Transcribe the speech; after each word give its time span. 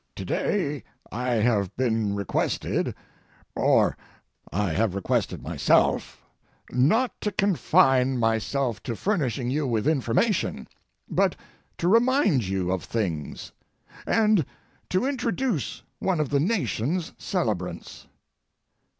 To 0.15 0.25
day 0.25 0.83
I 1.11 1.33
have 1.33 1.77
been 1.77 2.15
requested, 2.15 2.95
or 3.55 3.95
I 4.51 4.71
have 4.73 4.95
requested 4.95 5.43
myself, 5.43 6.25
not 6.71 7.11
to 7.21 7.31
confine 7.31 8.17
myself 8.17 8.81
to 8.81 8.95
furnishing 8.95 9.51
you 9.51 9.67
with 9.67 9.87
information, 9.87 10.67
but 11.07 11.35
to 11.77 11.87
remind 11.87 12.47
you 12.47 12.71
of 12.71 12.83
things, 12.83 13.51
and 14.07 14.43
to 14.89 15.05
introduce 15.05 15.83
one 15.99 16.19
of 16.19 16.29
the 16.29 16.39
nation's 16.39 17.13
celebrants. 17.19 18.07